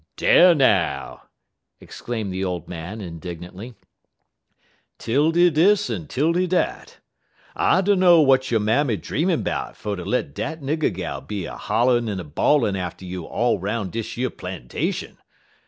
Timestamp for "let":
10.03-10.33